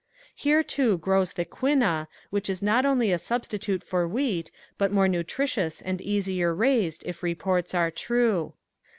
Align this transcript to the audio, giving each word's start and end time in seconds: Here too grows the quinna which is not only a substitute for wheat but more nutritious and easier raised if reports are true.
Here 0.33 0.63
too 0.63 0.97
grows 0.97 1.33
the 1.33 1.45
quinna 1.45 2.07
which 2.31 2.49
is 2.49 2.63
not 2.63 2.87
only 2.87 3.11
a 3.11 3.19
substitute 3.19 3.83
for 3.83 4.07
wheat 4.07 4.49
but 4.79 4.91
more 4.91 5.07
nutritious 5.07 5.79
and 5.79 6.01
easier 6.01 6.55
raised 6.55 7.03
if 7.05 7.21
reports 7.21 7.75
are 7.75 7.91
true. 7.91 8.53